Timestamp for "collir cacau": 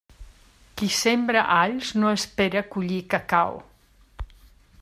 2.73-3.63